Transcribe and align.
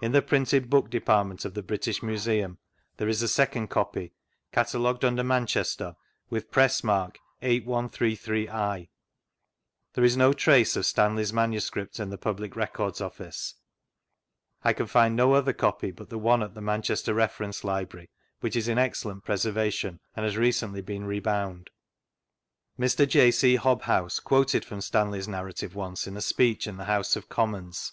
In 0.00 0.10
the 0.10 0.22
Printed 0.22 0.68
Book 0.68 0.90
Department 0.90 1.44
of 1.44 1.54
the 1.54 1.62
British 1.62 2.02
Museum 2.02 2.58
there 2.96 3.06
is 3.06 3.22
a 3.22 3.26
■V 3.26 3.28
Google 3.28 3.46
BISHOP 3.46 3.48
STANLEY 3.52 3.66
3 3.68 3.68
second 3.68 3.68
copy, 3.68 4.12
catalogued 4.50 5.04
under 5.04 5.22
Manchester, 5.22 5.94
with 6.30 6.50
press 6.50 6.82
mark 6.82 7.20
8 7.42 7.64
1 7.64 7.88
331. 7.90 8.88
There 9.92 10.02
is 10.04 10.16
no 10.16 10.32
trace 10.32 10.74
of 10.74 10.84
Stanley's 10.84 11.32
MS. 11.32 11.70
in 12.00 12.10
the 12.10 12.18
Public 12.18 12.56
Records 12.56 13.00
Office, 13.00 13.54
I 14.64 14.72
can 14.72 14.88
find 14.88 15.14
no 15.14 15.34
other 15.34 15.52
copy 15.52 15.92
but 15.92 16.08
the 16.10 16.18
one 16.18 16.42
at 16.42 16.54
the 16.54 16.60
Manchester 16.60 17.14
Reference 17.14 17.62
Library, 17.62 18.10
which 18.40 18.56
is 18.56 18.66
in 18.66 18.78
excellent 18.78 19.22
preservation, 19.24 20.00
and 20.16 20.24
has 20.24 20.36
recently 20.36 20.82
been 20.82 21.04
rebound. 21.04 21.70
Mr. 22.76 23.06
J. 23.08 23.30
C. 23.30 23.54
Hobhouse 23.54 24.18
quoted 24.18 24.64
from 24.64 24.80
Stanley's 24.80 25.28
narrative 25.28 25.76
once 25.76 26.08
in 26.08 26.16
a 26.16 26.20
speech 26.20 26.66
in 26.66 26.78
the 26.78 26.86
House 26.86 27.14
of 27.14 27.28
Commons. 27.28 27.92